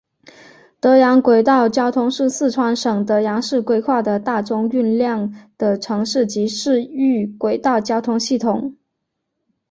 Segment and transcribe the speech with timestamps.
[0.79, 8.75] 德阳轨道交通是四川省德阳市规划的大中运量的城市及市域轨道交通系统。